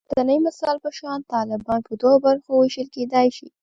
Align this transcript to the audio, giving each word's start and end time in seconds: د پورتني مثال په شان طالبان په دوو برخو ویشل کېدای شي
د 0.03 0.03
پورتني 0.07 0.37
مثال 0.47 0.75
په 0.83 0.89
شان 0.97 1.19
طالبان 1.33 1.79
په 1.87 1.93
دوو 2.01 2.23
برخو 2.25 2.51
ویشل 2.59 2.87
کېدای 2.95 3.27
شي 3.37 3.47